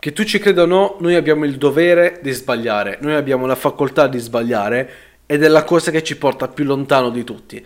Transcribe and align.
Che 0.00 0.14
tu 0.14 0.24
ci 0.24 0.38
creda 0.38 0.62
o 0.62 0.66
no, 0.66 0.96
noi 1.00 1.14
abbiamo 1.14 1.44
il 1.44 1.58
dovere 1.58 2.20
di 2.22 2.30
sbagliare, 2.30 2.96
noi 3.02 3.16
abbiamo 3.16 3.44
la 3.44 3.54
facoltà 3.54 4.06
di 4.06 4.16
sbagliare 4.18 4.90
ed 5.26 5.44
è 5.44 5.48
la 5.48 5.62
cosa 5.62 5.90
che 5.90 6.02
ci 6.02 6.16
porta 6.16 6.48
più 6.48 6.64
lontano 6.64 7.10
di 7.10 7.22
tutti. 7.22 7.62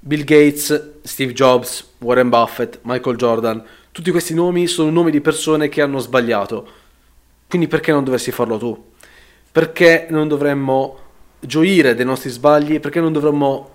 Bill 0.00 0.24
Gates, 0.24 0.94
Steve 1.04 1.32
Jobs, 1.32 1.92
Warren 1.98 2.28
Buffett, 2.28 2.80
Michael 2.82 3.16
Jordan, 3.16 3.64
tutti 3.92 4.10
questi 4.10 4.34
nomi 4.34 4.66
sono 4.66 4.90
nomi 4.90 5.12
di 5.12 5.20
persone 5.20 5.68
che 5.68 5.80
hanno 5.80 6.00
sbagliato. 6.00 6.68
Quindi 7.48 7.68
perché 7.68 7.92
non 7.92 8.02
dovresti 8.02 8.32
farlo 8.32 8.58
tu? 8.58 8.86
Perché 9.52 10.08
non 10.10 10.26
dovremmo 10.26 10.98
gioire 11.38 11.94
dei 11.94 12.04
nostri 12.04 12.30
sbagli? 12.30 12.80
Perché 12.80 12.98
non 12.98 13.12
dovremmo 13.12 13.70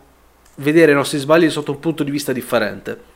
vedere 0.55 0.91
i 0.91 0.95
nostri 0.95 1.17
sbagli 1.17 1.49
sotto 1.49 1.71
un 1.71 1.79
punto 1.79 2.03
di 2.03 2.11
vista 2.11 2.33
differente? 2.33 3.14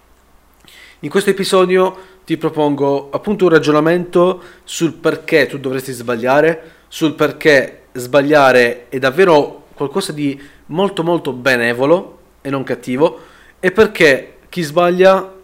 In 1.01 1.09
questo 1.09 1.29
episodio 1.29 1.97
ti 2.25 2.35
propongo 2.35 3.07
appunto 3.11 3.45
un 3.45 3.51
ragionamento 3.51 4.41
sul 4.65 4.91
perché 4.91 5.47
tu 5.47 5.57
dovresti 5.57 5.93
sbagliare, 5.93 6.71
sul 6.89 7.13
perché 7.13 7.83
sbagliare 7.93 8.89
è 8.89 8.99
davvero 8.99 9.67
qualcosa 9.75 10.11
di 10.11 10.37
molto 10.65 11.01
molto 11.01 11.31
benevolo 11.31 12.19
e 12.41 12.49
non 12.49 12.63
cattivo 12.63 13.19
e 13.61 13.71
perché 13.71 14.39
chi 14.49 14.61
sbaglia 14.61 15.35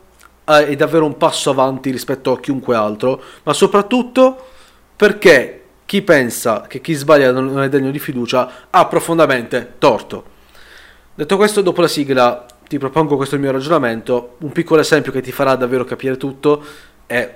è 0.43 0.75
davvero 0.75 1.05
un 1.05 1.15
passo 1.15 1.51
avanti 1.51 1.89
rispetto 1.89 2.33
a 2.33 2.39
chiunque 2.41 2.75
altro, 2.75 3.23
ma 3.43 3.53
soprattutto 3.53 4.47
perché 4.93 5.63
chi 5.85 6.01
pensa 6.01 6.65
che 6.67 6.81
chi 6.81 6.93
sbaglia 6.93 7.31
non 7.31 7.61
è 7.61 7.69
degno 7.69 7.91
di 7.91 7.99
fiducia 7.99 8.67
ha 8.69 8.85
profondamente 8.87 9.75
torto. 9.77 10.33
Detto 11.15 11.37
questo, 11.37 11.61
dopo 11.61 11.79
la 11.79 11.87
sigla 11.87 12.45
ti 12.67 12.77
propongo 12.77 13.15
questo 13.15 13.37
mio 13.37 13.51
ragionamento, 13.51 14.37
un 14.39 14.51
piccolo 14.51 14.81
esempio 14.81 15.11
che 15.11 15.21
ti 15.21 15.31
farà 15.31 15.55
davvero 15.55 15.83
capire 15.83 16.17
tutto 16.17 16.63
e 17.05 17.33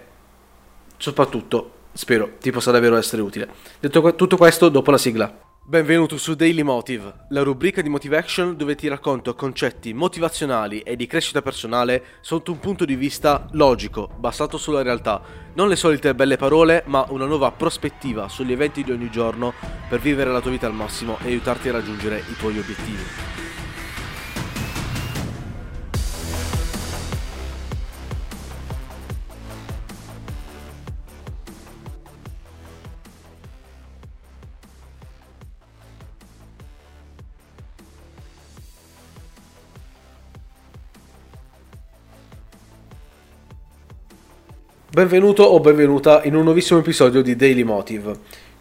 soprattutto 0.98 1.72
spero 1.94 2.34
ti 2.40 2.52
possa 2.52 2.72
davvero 2.72 2.96
essere 2.96 3.22
utile. 3.22 3.48
Detto 3.80 4.16
tutto 4.16 4.38
questo, 4.38 4.70
dopo 4.70 4.92
la 4.92 4.98
sigla. 4.98 5.48
Benvenuto 5.70 6.18
su 6.18 6.34
Daily 6.34 6.64
Motive, 6.64 7.26
la 7.30 7.44
rubrica 7.44 7.84
di 7.84 7.90
Motivation 7.90 8.58
dove 8.58 8.73
ti 8.73 8.88
racconto 8.88 9.36
concetti 9.36 9.94
motivazionali 9.94 10.80
e 10.80 10.95
di 10.95 11.06
crescita 11.06 11.44
personale 11.44 12.03
sotto 12.22 12.52
un 12.52 12.58
punto 12.58 12.86
di 12.86 12.96
vista 12.96 13.46
logico, 13.52 14.09
basato 14.18 14.58
sulla 14.58 14.81
realtà. 14.81 15.22
Non 15.53 15.68
le 15.68 15.75
solite 15.75 16.16
belle 16.16 16.38
parole, 16.38 16.81
ma 16.88 17.06
una 17.09 17.25
nuova 17.25 17.52
prospettiva 17.52 18.28
sugli 18.30 18.52
eventi 18.52 18.84
di 18.84 18.92
ogni 18.92 19.12
giorno 19.12 19.53
per 19.88 20.00
vivere 20.00 20.31
la 20.31 20.42
tua 20.42 20.50
vita 20.50 20.66
al 20.66 20.73
massimo 20.73 21.20
e 21.22 21.28
aiutarti 21.28 21.70
a 21.70 21.73
raggiungere 21.73 22.18
i 22.18 22.36
tuoi 22.36 22.58
obiettivi. 22.58 23.03
Benvenuto 44.92 45.44
o 45.44 45.59
benvenuta 45.59 46.23
in 46.23 46.36
un 46.36 46.44
nuovissimo 46.44 46.80
episodio 46.80 47.22
di 47.22 47.36
Daily 47.36 47.62
Motive. 47.62 48.12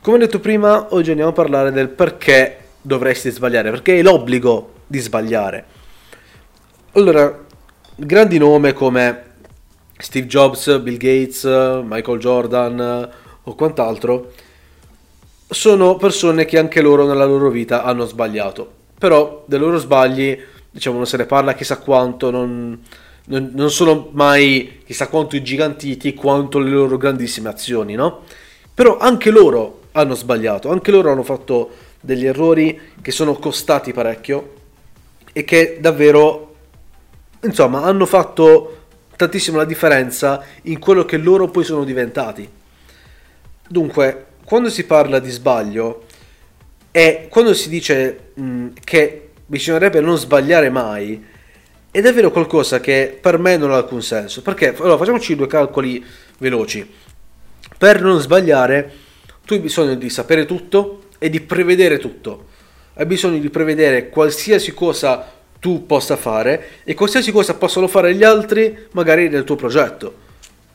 Come 0.02 0.18
detto 0.18 0.40
prima, 0.40 0.88
oggi 0.90 1.08
andiamo 1.08 1.30
a 1.30 1.34
parlare 1.34 1.72
del 1.72 1.88
perché 1.88 2.58
dovresti 2.82 3.30
sbagliare, 3.30 3.70
perché 3.70 3.98
è 3.98 4.02
l'obbligo 4.02 4.74
di 4.86 4.98
sbagliare. 4.98 5.64
Allora, 6.92 7.34
grandi 7.94 8.36
nomi 8.36 8.74
come 8.74 9.22
Steve 9.96 10.26
Jobs, 10.26 10.78
Bill 10.80 10.98
Gates, 10.98 11.44
Michael 11.44 12.18
Jordan 12.18 13.10
o 13.44 13.54
quant'altro 13.54 14.32
sono 15.48 15.96
persone 15.96 16.44
che 16.44 16.58
anche 16.58 16.82
loro 16.82 17.06
nella 17.06 17.24
loro 17.24 17.48
vita 17.48 17.84
hanno 17.84 18.04
sbagliato. 18.04 18.70
Però 18.98 19.44
dei 19.46 19.58
loro 19.58 19.78
sbagli, 19.78 20.38
diciamo, 20.70 20.96
non 20.96 21.06
se 21.06 21.16
ne 21.16 21.24
parla 21.24 21.54
chissà 21.54 21.78
quanto, 21.78 22.30
non 22.30 22.78
non, 23.28 23.52
non 23.54 23.70
sono 23.70 24.08
mai 24.12 24.80
chissà 24.84 25.08
quanto 25.08 25.36
ingigantiti 25.36 26.14
quanto 26.14 26.58
le 26.58 26.70
loro 26.70 26.96
grandissime 26.96 27.48
azioni, 27.48 27.94
no? 27.94 28.22
Però 28.74 28.98
anche 28.98 29.30
loro 29.30 29.80
hanno 29.92 30.14
sbagliato, 30.14 30.70
anche 30.70 30.90
loro 30.90 31.10
hanno 31.10 31.22
fatto 31.22 31.70
degli 32.00 32.26
errori 32.26 32.80
che 33.02 33.10
sono 33.10 33.34
costati 33.34 33.92
parecchio 33.92 34.54
e 35.32 35.44
che 35.44 35.78
davvero, 35.80 36.54
insomma, 37.42 37.82
hanno 37.82 38.06
fatto 38.06 38.76
tantissimo 39.16 39.56
la 39.56 39.64
differenza 39.64 40.42
in 40.62 40.78
quello 40.78 41.04
che 41.04 41.16
loro 41.16 41.48
poi 41.48 41.64
sono 41.64 41.84
diventati. 41.84 42.48
Dunque, 43.68 44.26
quando 44.44 44.70
si 44.70 44.84
parla 44.84 45.18
di 45.18 45.30
sbaglio 45.30 46.04
e 46.90 47.26
quando 47.28 47.52
si 47.52 47.68
dice 47.68 48.30
mh, 48.34 48.68
che 48.84 49.30
bisognerebbe 49.44 50.00
non 50.00 50.16
sbagliare 50.16 50.70
mai, 50.70 51.22
è 51.90 52.00
davvero 52.00 52.30
qualcosa 52.30 52.80
che 52.80 53.18
per 53.20 53.38
me 53.38 53.56
non 53.56 53.70
ha 53.70 53.76
alcun 53.76 54.02
senso. 54.02 54.42
Perché, 54.42 54.74
allora, 54.76 54.98
facciamoci 54.98 55.34
due 55.36 55.46
calcoli 55.46 56.04
veloci. 56.38 56.88
Per 57.76 58.02
non 58.02 58.20
sbagliare, 58.20 58.92
tu 59.44 59.54
hai 59.54 59.60
bisogno 59.60 59.94
di 59.94 60.10
sapere 60.10 60.44
tutto 60.44 61.04
e 61.18 61.30
di 61.30 61.40
prevedere 61.40 61.98
tutto. 61.98 62.46
Hai 62.94 63.06
bisogno 63.06 63.38
di 63.38 63.48
prevedere 63.50 64.08
qualsiasi 64.08 64.74
cosa 64.74 65.32
tu 65.60 65.86
possa 65.86 66.16
fare 66.16 66.82
e 66.84 66.94
qualsiasi 66.94 67.32
cosa 67.32 67.54
possono 67.54 67.88
fare 67.88 68.14
gli 68.14 68.22
altri, 68.22 68.86
magari 68.92 69.28
nel 69.28 69.44
tuo 69.44 69.56
progetto. 69.56 70.26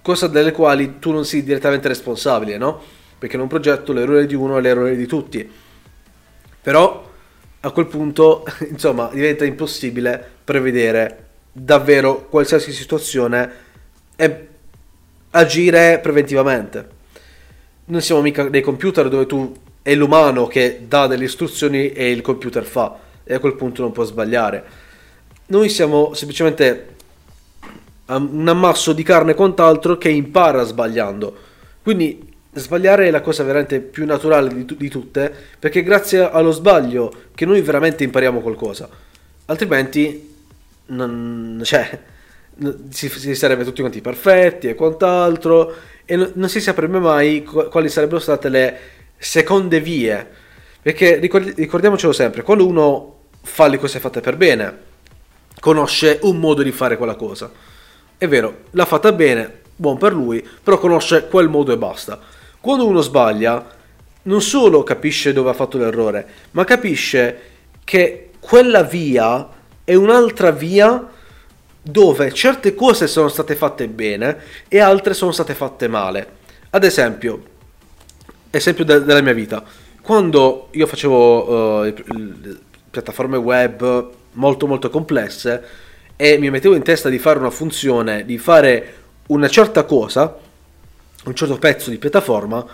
Cosa 0.02 0.28
delle 0.28 0.52
quali 0.52 1.00
tu 1.00 1.12
non 1.12 1.26
sei 1.26 1.44
direttamente 1.44 1.88
responsabile, 1.88 2.58
no? 2.58 2.82
Perché 3.18 3.36
in 3.36 3.42
un 3.42 3.48
progetto 3.48 3.94
l'errore 3.94 4.26
di 4.26 4.36
uno 4.36 4.58
è 4.58 4.62
l'errore 4.62 4.96
di 4.96 5.06
tutti. 5.06 5.50
Però 6.62 7.12
a 7.60 7.72
quel 7.72 7.86
punto, 7.88 8.46
insomma, 8.68 9.10
diventa 9.14 9.46
impossibile 9.46 10.32
prevedere 10.44 11.26
davvero 11.52 12.28
qualsiasi 12.30 12.72
situazione 12.72 13.52
e 14.16 14.48
agire 15.32 16.00
preventivamente. 16.00 16.90
Non 17.86 18.02
siamo 18.02 18.22
mica 18.22 18.50
dei 18.50 18.62
computer 18.62 19.10
dove 19.10 19.26
tu 19.26 19.54
è 19.82 19.94
l'umano 19.94 20.48
che 20.48 20.86
dà 20.88 21.08
delle 21.08 21.26
istruzioni 21.26 21.92
e 21.92 22.10
il 22.10 22.22
computer 22.22 22.64
fa 22.64 22.98
e 23.24 23.34
a 23.34 23.40
quel 23.40 23.56
punto 23.56 23.82
non 23.82 23.92
può 23.92 24.04
sbagliare. 24.04 24.64
Noi 25.48 25.70
siamo 25.70 26.14
semplicemente 26.14 26.96
un 28.06 28.48
ammasso 28.48 28.94
di 28.94 29.04
carne 29.04 29.32
e 29.32 29.36
quant'altro 29.36 29.98
che 29.98 30.10
impara 30.10 30.64
sbagliando. 30.64 31.36
Quindi 31.82 32.32
sbagliare 32.54 33.08
è 33.08 33.12
la 33.12 33.22
cosa 33.22 33.44
veramente 33.44 33.80
più 33.80 34.06
naturale 34.06 34.54
di, 34.54 34.78
di 34.78 34.90
tutte 34.90 35.34
perché 35.60 35.84
grazie 35.84 36.30
allo 36.30 36.52
sbaglio 36.52 37.12
che 37.36 37.46
noi 37.46 37.62
veramente 37.62 38.04
impariamo 38.04 38.40
qualcosa. 38.40 38.88
Altrimenti 39.46 40.33
non, 40.88 41.62
cioè, 41.64 42.00
si, 42.90 43.10
si, 43.10 43.36
sarebbe 43.36 43.64
tutti 43.64 43.82
quanti 43.82 44.02
perfetti 44.02 44.68
e 44.68 44.76
quant'altro 44.76 45.74
e 46.06 46.16
non, 46.16 46.32
non 46.36 46.50
si 46.50 46.60
saprebbe 46.60 47.00
mai 47.00 47.44
quali 47.44 47.90
sarebbero 47.90 48.20
state 48.20 48.50
le 48.50 48.80
seconde 49.18 49.80
vie. 49.80 50.42
Perché 50.82 51.16
ricordiamocelo 51.16 52.12
sempre 52.12 52.42
quando 52.42 52.68
uno 52.68 53.20
fa 53.42 53.68
le 53.68 53.78
cose 53.78 54.00
fatte 54.00 54.20
per 54.22 54.36
bene 54.36 54.92
conosce 55.60 56.20
un 56.24 56.38
modo 56.40 56.62
di 56.62 56.72
fare 56.72 56.98
quella 56.98 57.16
cosa. 57.16 57.50
È 58.18 58.28
vero 58.28 58.64
l'ha 58.72 58.86
fatta 58.86 59.12
bene 59.14 59.62
buon 59.76 59.98
per 59.98 60.14
lui 60.14 60.46
però 60.62 60.78
conosce 60.78 61.28
quel 61.28 61.48
modo 61.48 61.72
e 61.72 61.78
basta. 61.78 62.20
Quando 62.60 62.86
uno 62.86 63.02
sbaglia 63.02 63.66
non 64.24 64.42
solo 64.42 64.84
capisce 64.84 65.34
dove 65.34 65.50
ha 65.50 65.54
fatto 65.54 65.78
l'errore 65.78 66.28
ma 66.52 66.66
capisce 66.66 67.40
che 67.86 68.32
quella 68.40 68.84
via 68.84 69.48
è 69.84 69.96
un'altra 69.96 70.52
via 70.52 71.10
dove 71.82 72.34
certe 72.34 72.74
cose 72.76 73.08
sono 73.08 73.28
state 73.28 73.56
fatte 73.56 73.88
bene 73.88 74.38
e 74.68 74.80
altre 74.80 75.14
sono 75.14 75.32
state 75.32 75.54
fatte 75.54 75.88
male. 75.88 76.42
Ad 76.70 76.84
esempio, 76.84 77.44
esempio 78.50 78.86
de- 78.86 79.04
della 79.04 79.22
mia 79.22 79.34
vita, 79.34 79.64
quando 80.02 80.70
io 80.72 80.88
facevo 80.88 81.84
uh, 81.84 81.94
piattaforme 82.90 83.38
web 83.38 84.10
molto 84.34 84.68
molto 84.68 84.90
complesse 84.90 85.64
e 86.16 86.38
mi 86.38 86.50
mettevo 86.50 86.76
in 86.76 86.84
testa 86.84 87.10
di 87.10 87.20
fare 87.20 87.40
una 87.40 87.50
funzione, 87.50 88.26
di 88.26 88.38
fare 88.38 88.94
una 89.28 89.48
certa 89.50 89.84
cosa, 89.84 90.38
un 91.26 91.36
certo 91.36 91.58
pezzo 91.58 91.90
di 91.90 91.98
piattaforma, 91.98 92.66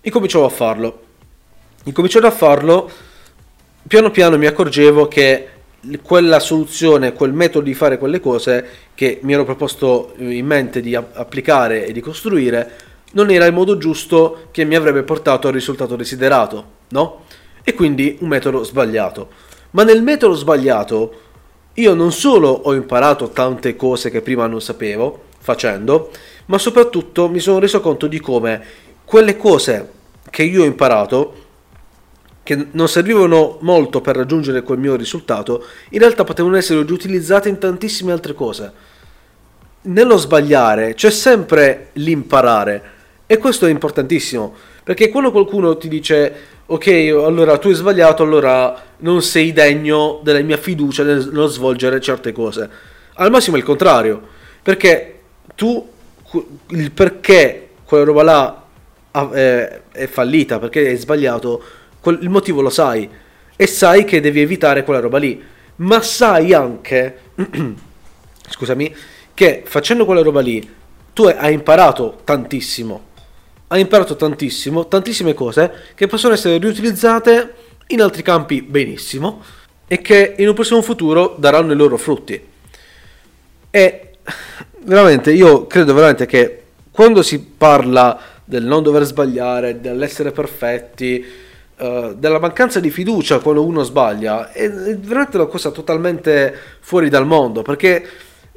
incominciavo 0.00 0.44
a 0.44 0.48
farlo. 0.48 1.04
Incominciando 1.84 2.26
a 2.26 2.32
farlo, 2.32 2.90
piano 3.86 4.10
piano 4.10 4.36
mi 4.36 4.46
accorgevo 4.46 5.06
che 5.06 5.48
quella 6.02 6.40
soluzione, 6.40 7.12
quel 7.12 7.32
metodo 7.32 7.64
di 7.64 7.74
fare 7.74 7.98
quelle 7.98 8.20
cose 8.20 8.66
che 8.94 9.20
mi 9.22 9.32
ero 9.32 9.44
proposto 9.44 10.14
in 10.18 10.46
mente 10.46 10.80
di 10.80 10.94
applicare 10.94 11.86
e 11.86 11.92
di 11.92 12.00
costruire, 12.00 12.72
non 13.12 13.30
era 13.30 13.46
il 13.46 13.52
modo 13.52 13.78
giusto 13.78 14.48
che 14.50 14.64
mi 14.64 14.74
avrebbe 14.74 15.02
portato 15.02 15.46
al 15.46 15.54
risultato 15.54 15.96
desiderato, 15.96 16.64
no? 16.88 17.24
E 17.62 17.74
quindi 17.74 18.16
un 18.20 18.28
metodo 18.28 18.62
sbagliato. 18.64 19.28
Ma 19.70 19.84
nel 19.84 20.02
metodo 20.02 20.34
sbagliato 20.34 21.20
io 21.74 21.94
non 21.94 22.12
solo 22.12 22.48
ho 22.48 22.74
imparato 22.74 23.30
tante 23.30 23.76
cose 23.76 24.10
che 24.10 24.22
prima 24.22 24.46
non 24.46 24.60
sapevo 24.60 25.24
facendo, 25.38 26.10
ma 26.46 26.58
soprattutto 26.58 27.28
mi 27.28 27.38
sono 27.38 27.58
reso 27.58 27.80
conto 27.80 28.06
di 28.06 28.18
come 28.18 28.62
quelle 29.04 29.36
cose 29.36 29.90
che 30.30 30.42
io 30.42 30.62
ho 30.62 30.66
imparato, 30.66 31.45
che 32.46 32.68
non 32.70 32.88
servivano 32.88 33.58
molto 33.62 34.00
per 34.00 34.14
raggiungere 34.14 34.62
quel 34.62 34.78
mio 34.78 34.94
risultato, 34.94 35.66
in 35.90 35.98
realtà 35.98 36.22
potevano 36.22 36.56
essere 36.56 36.84
riutilizzate 36.84 37.48
in 37.48 37.58
tantissime 37.58 38.12
altre 38.12 38.34
cose. 38.34 38.72
Nello 39.82 40.16
sbagliare 40.16 40.94
c'è 40.94 41.10
sempre 41.10 41.88
l'imparare 41.94 42.82
e 43.26 43.38
questo 43.38 43.66
è 43.66 43.70
importantissimo, 43.70 44.54
perché 44.84 45.08
quando 45.08 45.32
qualcuno 45.32 45.76
ti 45.76 45.88
dice 45.88 46.34
ok, 46.66 46.86
allora 47.16 47.58
tu 47.58 47.66
hai 47.66 47.74
sbagliato, 47.74 48.22
allora 48.22 48.80
non 48.98 49.22
sei 49.22 49.52
degno 49.52 50.20
della 50.22 50.40
mia 50.42 50.56
fiducia 50.56 51.02
nello 51.02 51.48
svolgere 51.48 52.00
certe 52.00 52.30
cose. 52.30 52.70
Al 53.14 53.32
massimo 53.32 53.56
è 53.56 53.58
il 53.58 53.64
contrario, 53.64 54.22
perché 54.62 55.18
tu 55.56 55.84
il 56.68 56.92
perché 56.92 57.70
quella 57.84 58.04
roba 58.04 58.22
là 58.22 58.64
è, 59.32 59.80
è 59.90 60.06
fallita, 60.06 60.60
perché 60.60 60.86
hai 60.86 60.96
sbagliato, 60.96 61.62
il 62.10 62.28
motivo 62.28 62.60
lo 62.60 62.70
sai. 62.70 63.08
E 63.56 63.66
sai 63.66 64.04
che 64.04 64.20
devi 64.20 64.40
evitare 64.40 64.84
quella 64.84 65.00
roba 65.00 65.18
lì, 65.18 65.42
ma 65.76 66.02
sai 66.02 66.52
anche, 66.52 67.18
scusami, 68.48 68.94
che 69.32 69.62
facendo 69.64 70.04
quella 70.04 70.22
roba 70.22 70.40
lì 70.40 70.74
tu 71.12 71.24
hai 71.24 71.54
imparato 71.54 72.20
tantissimo. 72.24 73.04
Ha 73.68 73.78
imparato 73.78 74.16
tantissimo, 74.16 74.86
tantissime 74.86 75.34
cose 75.34 75.72
che 75.94 76.06
possono 76.06 76.34
essere 76.34 76.58
riutilizzate 76.58 77.54
in 77.88 78.02
altri 78.02 78.22
campi 78.22 78.62
benissimo 78.62 79.42
e 79.88 80.00
che 80.00 80.34
in 80.36 80.48
un 80.48 80.54
prossimo 80.54 80.82
futuro 80.82 81.36
daranno 81.38 81.72
i 81.72 81.76
loro 81.76 81.96
frutti. 81.96 82.40
E 83.70 84.10
veramente 84.84 85.32
io 85.32 85.66
credo 85.66 85.94
veramente 85.94 86.26
che 86.26 86.62
quando 86.90 87.22
si 87.22 87.40
parla 87.40 88.18
del 88.44 88.64
non 88.64 88.82
dover 88.82 89.04
sbagliare, 89.04 89.80
dell'essere 89.80 90.32
perfetti, 90.32 91.24
uh, 91.78 92.14
della 92.14 92.38
mancanza 92.38 92.80
di 92.80 92.90
fiducia 92.90 93.38
quando 93.40 93.64
uno 93.64 93.82
sbaglia, 93.82 94.52
è, 94.52 94.64
è 94.64 94.96
veramente 94.98 95.36
una 95.36 95.46
cosa 95.46 95.70
totalmente 95.70 96.54
fuori 96.80 97.08
dal 97.08 97.26
mondo, 97.26 97.62
perché 97.62 98.06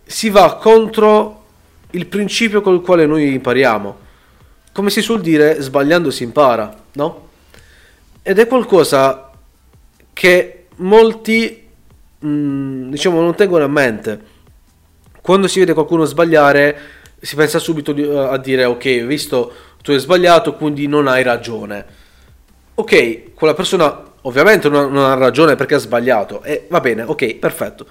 si 0.04 0.30
va 0.30 0.56
contro 0.56 1.44
il 1.92 2.06
principio 2.08 2.62
col 2.62 2.82
quale 2.82 3.06
noi 3.06 3.34
impariamo 3.34 4.08
come 4.80 4.92
si 4.92 5.02
suol 5.02 5.20
dire, 5.20 5.62
sbagliando 5.62 6.12
si 6.12 6.24
impara, 6.24 6.74
no? 6.94 7.28
Ed 8.22 8.40
è 8.40 8.48
qualcosa 8.48 9.30
che 10.14 10.68
molti, 10.78 11.68
mh, 12.20 12.28
mm, 12.28 12.90
diciamo, 12.90 13.20
non 13.20 13.36
tengono 13.36 13.66
a 13.66 13.68
mente. 13.68 14.22
Quando 15.22 15.48
si 15.48 15.60
vede 15.60 15.74
qualcuno 15.74 16.06
sbagliare, 16.06 16.80
si 17.20 17.36
pensa 17.36 17.60
subito 17.60 17.92
a 18.30 18.38
dire, 18.38 18.64
ok, 18.66 19.04
visto 19.04 19.54
tu 19.82 19.92
hai 19.92 20.00
sbagliato, 20.00 20.56
quindi 20.56 20.88
non 20.88 21.08
hai 21.08 21.24
ragione. 21.24 21.86
Ok, 22.80 23.34
quella 23.34 23.54
persona 23.54 24.04
ovviamente 24.22 24.70
non, 24.70 24.96
ha 24.96 25.14
ragione 25.14 25.58
perché 25.58 25.76
ha 25.76 25.80
sbagliato. 25.80 26.42
E 26.44 26.66
va 26.70 26.80
bene, 26.80 27.04
ok, 27.04 27.36
perfetto. 27.36 27.86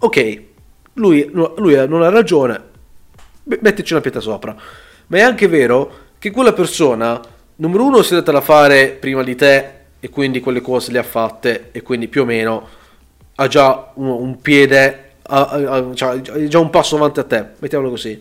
Ok, 0.00 0.42
lui, 0.94 1.30
lui 1.32 1.86
non 1.86 2.02
ha 2.02 2.08
ragione, 2.08 2.60
mettici 3.44 3.92
una 3.92 4.02
pietra 4.02 4.18
sopra. 4.18 4.56
Ma 5.06 5.16
è 5.18 5.20
anche 5.20 5.46
vero 5.46 6.06
che 6.18 6.32
quella 6.32 6.52
persona, 6.52 7.20
numero 7.56 7.84
uno, 7.84 8.02
si 8.02 8.12
è 8.12 8.16
data 8.16 8.32
da 8.32 8.40
fare 8.40 8.88
prima 8.88 9.22
di 9.22 9.36
te 9.36 9.70
e 10.00 10.10
quindi 10.10 10.40
quelle 10.40 10.62
cose 10.62 10.90
le 10.90 10.98
ha 10.98 11.04
fatte 11.04 11.68
e 11.70 11.82
quindi 11.82 12.08
più 12.08 12.22
o 12.22 12.24
meno 12.24 12.68
ha 13.36 13.46
già 13.46 13.92
un, 13.94 14.08
un 14.08 14.40
piede, 14.40 15.12
ha, 15.22 15.42
ha, 15.42 15.94
cioè, 15.94 16.20
ha 16.28 16.48
già 16.48 16.58
un 16.58 16.70
passo 16.70 16.96
avanti 16.96 17.20
a 17.20 17.24
te, 17.24 17.50
mettiamolo 17.58 17.90
così. 17.90 18.20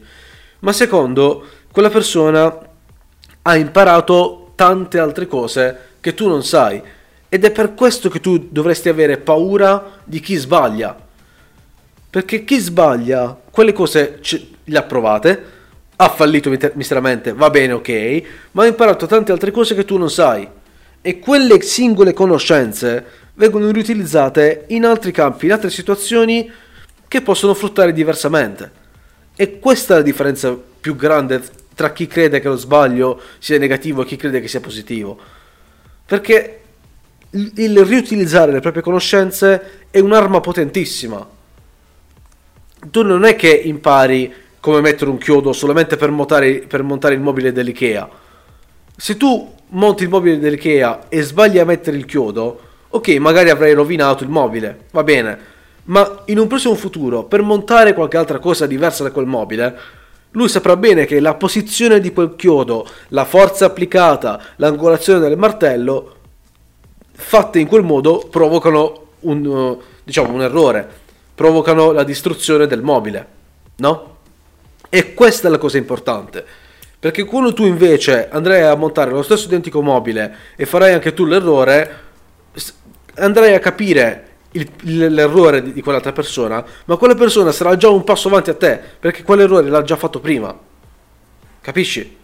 Ma 0.59 0.71
secondo, 0.73 1.43
quella 1.71 1.89
persona 1.89 2.55
ha 3.41 3.55
imparato 3.55 4.51
tante 4.53 4.99
altre 4.99 5.25
cose 5.25 5.86
che 5.99 6.13
tu 6.13 6.27
non 6.27 6.43
sai 6.43 6.81
ed 7.29 7.43
è 7.43 7.51
per 7.51 7.73
questo 7.73 8.09
che 8.09 8.19
tu 8.19 8.47
dovresti 8.49 8.89
avere 8.89 9.17
paura 9.17 9.99
di 10.03 10.19
chi 10.19 10.35
sbaglia. 10.35 11.05
Perché 12.09 12.43
chi 12.43 12.57
sbaglia, 12.57 13.37
quelle 13.51 13.73
cose 13.73 14.19
le 14.63 14.77
ha 14.77 14.83
provate, 14.83 15.55
ha 15.97 16.09
fallito 16.09 16.51
miseramente, 16.73 17.33
va 17.33 17.49
bene, 17.49 17.73
ok, 17.73 18.23
ma 18.51 18.63
ha 18.63 18.67
imparato 18.67 19.07
tante 19.07 19.31
altre 19.31 19.51
cose 19.51 19.75
che 19.75 19.83
tu 19.83 19.97
non 19.97 20.09
sai. 20.09 20.47
E 21.01 21.19
quelle 21.19 21.61
singole 21.61 22.13
conoscenze 22.13 23.05
vengono 23.33 23.71
riutilizzate 23.71 24.65
in 24.67 24.85
altri 24.85 25.11
campi, 25.11 25.45
in 25.45 25.51
altre 25.51 25.69
situazioni 25.69 26.49
che 27.07 27.21
possono 27.21 27.53
fruttare 27.53 27.93
diversamente. 27.93 28.71
E 29.35 29.59
questa 29.59 29.95
è 29.95 29.97
la 29.97 30.03
differenza 30.03 30.57
più 30.79 30.95
grande 30.95 31.41
tra 31.75 31.91
chi 31.93 32.07
crede 32.07 32.39
che 32.39 32.47
lo 32.47 32.55
sbaglio 32.55 33.21
sia 33.37 33.59
negativo 33.59 34.01
e 34.01 34.05
chi 34.05 34.15
crede 34.15 34.41
che 34.41 34.47
sia 34.47 34.59
positivo. 34.59 35.19
Perché 36.07 36.61
il 37.31 37.85
riutilizzare 37.85 38.53
le 38.53 38.61
proprie 38.61 38.81
conoscenze 38.81 39.85
è 39.91 39.99
un'arma 39.99 40.39
potentissima. 40.39 41.27
Tu 42.89 43.03
non 43.03 43.25
è 43.25 43.35
che 43.35 43.49
impari 43.49 44.33
come 44.61 44.81
mettere 44.81 45.09
un 45.09 45.17
chiodo 45.17 45.51
solamente 45.51 45.97
per 45.97 46.09
montare, 46.11 46.59
per 46.59 46.83
montare 46.83 47.13
il 47.13 47.19
mobile 47.19 47.51
dell'IKEA. 47.51 48.09
Se 48.95 49.17
tu 49.17 49.53
monti 49.69 50.03
il 50.03 50.09
mobile 50.09 50.39
dell'IKEA 50.39 51.09
e 51.09 51.21
sbagli 51.21 51.59
a 51.59 51.65
mettere 51.65 51.97
il 51.97 52.05
chiodo, 52.05 52.61
ok, 52.89 53.09
magari 53.17 53.49
avrai 53.49 53.73
rovinato 53.73 54.23
il 54.23 54.29
mobile, 54.29 54.85
va 54.91 55.03
bene, 55.03 55.37
ma 55.85 56.23
in 56.25 56.39
un 56.39 56.47
prossimo 56.47 56.75
futuro, 56.75 57.23
per 57.23 57.41
montare 57.41 57.93
qualche 57.93 58.17
altra 58.17 58.39
cosa 58.39 58.65
diversa 58.65 59.03
da 59.03 59.11
quel 59.11 59.25
mobile, 59.25 59.77
lui 60.31 60.49
saprà 60.49 60.75
bene 60.75 61.05
che 61.05 61.19
la 61.19 61.33
posizione 61.33 61.99
di 61.99 62.11
quel 62.11 62.35
chiodo, 62.35 62.87
la 63.09 63.25
forza 63.25 63.65
applicata, 63.65 64.39
l'angolazione 64.57 65.19
del 65.19 65.37
martello, 65.37 66.15
fatte 67.11 67.59
in 67.59 67.67
quel 67.67 67.83
modo, 67.83 68.27
provocano 68.29 69.07
un, 69.21 69.77
diciamo, 70.03 70.33
un 70.33 70.41
errore, 70.41 70.87
provocano 71.33 71.91
la 71.91 72.03
distruzione 72.03 72.67
del 72.67 72.81
mobile, 72.81 73.27
no? 73.77 74.15
E 74.89 75.13
questa 75.13 75.47
è 75.47 75.51
la 75.51 75.57
cosa 75.57 75.77
importante. 75.77 76.45
Perché 76.99 77.25
quando 77.25 77.53
tu 77.53 77.65
invece 77.65 78.27
andrai 78.29 78.63
a 78.63 78.75
montare 78.75 79.11
lo 79.11 79.21
stesso 79.21 79.45
identico 79.45 79.81
mobile 79.81 80.35
e 80.55 80.65
farai 80.65 80.93
anche 80.93 81.13
tu 81.13 81.25
l'errore, 81.25 82.05
andrai 83.15 83.53
a 83.53 83.59
capire 83.59 84.26
il, 84.51 85.13
l'errore 85.13 85.61
di, 85.61 85.73
di 85.73 85.81
quell'altra 85.81 86.11
persona, 86.11 86.63
ma 86.85 86.95
quella 86.97 87.15
persona 87.15 87.51
sarà 87.51 87.75
già 87.75 87.89
un 87.89 88.03
passo 88.03 88.27
avanti 88.27 88.49
a 88.49 88.55
te, 88.55 88.79
perché 88.99 89.23
quell'errore 89.23 89.67
l'ha 89.69 89.81
già 89.81 89.95
fatto 89.95 90.19
prima. 90.19 90.57
Capisci? 91.61 92.15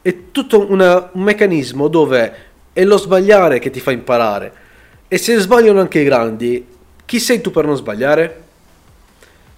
È 0.00 0.14
tutto 0.30 0.70
una, 0.70 1.10
un 1.12 1.22
meccanismo 1.22 1.88
dove 1.88 2.34
è 2.72 2.84
lo 2.84 2.96
sbagliare 2.96 3.58
che 3.58 3.70
ti 3.70 3.80
fa 3.80 3.90
imparare. 3.90 4.64
E 5.08 5.18
se 5.18 5.38
sbagliano 5.38 5.80
anche 5.80 6.00
i 6.00 6.04
grandi, 6.04 6.66
chi 7.04 7.18
sei 7.18 7.40
tu 7.40 7.50
per 7.50 7.64
non 7.64 7.76
sbagliare? 7.76 8.42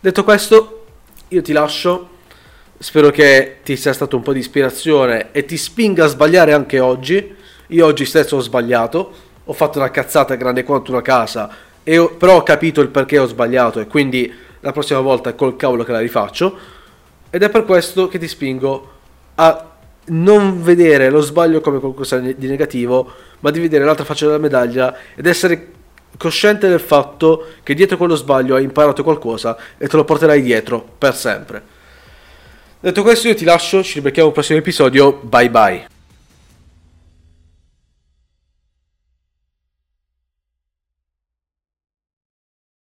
Detto 0.01 0.25
questo, 0.25 0.85
io 1.29 1.43
ti 1.43 1.53
lascio 1.53 2.17
Spero 2.81 3.11
che 3.11 3.57
ti 3.65 3.77
sia 3.77 3.93
stato 3.93 4.15
un 4.15 4.23
po' 4.23 4.33
di 4.33 4.39
ispirazione 4.39 5.33
e 5.33 5.45
ti 5.45 5.57
spinga 5.57 6.05
a 6.05 6.07
sbagliare 6.07 6.53
anche 6.53 6.79
oggi. 6.79 7.35
Io 7.67 7.85
oggi 7.85 8.05
stesso 8.05 8.37
ho 8.37 8.41
sbagliato, 8.41 9.13
ho 9.45 9.53
fatto 9.53 9.79
una 9.79 9.91
cazzata 9.91 10.37
grande 10.37 10.63
quanto 10.63 10.93
una 10.93 11.03
casa, 11.03 11.51
ho, 11.97 12.17
però 12.17 12.37
ho 12.37 12.43
capito 12.43 12.81
il 12.81 12.89
perché 12.89 13.19
ho 13.19 13.27
sbagliato 13.27 13.81
e 13.81 13.87
quindi 13.87 14.31
la 14.61 14.73
prossima 14.73 15.01
volta 15.01 15.31
è 15.31 15.35
col 15.35 15.57
cavolo 15.57 15.85
che 15.85 15.93
la 15.93 16.01
rifaccio. 16.01 16.59
Ed 17.31 17.43
è 17.43 17.49
per 17.49 17.65
questo 17.65 18.09
che 18.09 18.19
ti 18.19 18.27
spingo 18.27 18.91
a 19.37 19.71
non 20.07 20.63
vedere 20.63 21.11
lo 21.11 21.21
sbaglio 21.21 21.61
come 21.61 21.79
qualcosa 21.79 22.19
di 22.19 22.47
negativo, 22.47 23.13
ma 23.41 23.51
di 23.51 23.61
vedere 23.61 23.85
l'altra 23.85 24.05
faccia 24.05 24.27
della 24.27 24.39
medaglia 24.39 24.95
ed 25.15 25.27
essere 25.27 25.73
cosciente 26.17 26.69
del 26.69 26.81
fatto 26.81 27.47
che 27.63 27.75
dietro 27.75 27.97
quello 27.97 28.17
sbaglio 28.17 28.57
hai 28.57 28.65
imparato 28.65 29.03
qualcosa 29.03 29.57
e 29.77 29.87
te 29.87 29.97
lo 29.97 30.05
porterai 30.05 30.43
dietro 30.43 30.85
per 30.99 31.15
sempre. 31.15 31.77
Detto 32.81 33.03
questo 33.03 33.29
io 33.29 33.35
ti 33.35 33.45
lascio, 33.45 33.83
ci 33.83 33.95
ribecchiamo 33.95 34.29
al 34.29 34.35
prossimo 34.35 34.59
episodio, 34.59 35.21
bye 35.23 35.51
bye. 35.51 35.98